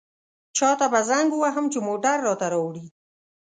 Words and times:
چاته 0.57 0.85
به 0.91 0.99
زنګ 1.09 1.29
ووهم 1.33 1.65
چې 1.73 1.79
موټر 1.87 2.17
راته 2.27 2.45
راوړي. 2.53 2.85